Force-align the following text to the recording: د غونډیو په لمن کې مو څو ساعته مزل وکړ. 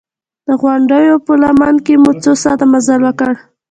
د 0.47 0.49
غونډیو 0.61 1.15
په 1.25 1.33
لمن 1.43 1.75
کې 1.85 1.93
مو 2.03 2.11
څو 2.23 2.31
ساعته 2.43 2.65
مزل 2.73 3.01
وکړ. 3.03 3.33